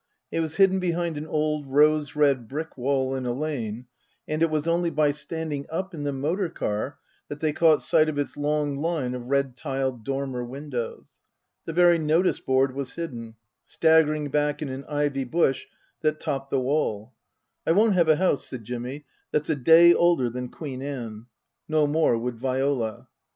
[0.31, 3.85] It was hidden behind an old rose red brick wall in a lane,
[4.27, 8.09] and it was only by standing up in the motor car that they caught sight
[8.09, 11.21] of its long line of red tiled dormer windows.
[11.65, 15.67] The very notice board was hidden, staggering back in an ivy bush
[16.01, 17.13] that topped the wall."
[17.67, 21.27] I won't have a house," said Jimmy," that's a day older than Queen Anne."
[21.67, 23.07] No more would Viola.